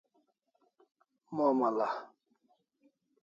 [1.35, 1.89] Momal'a